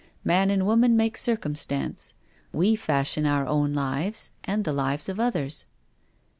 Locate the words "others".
5.19-5.67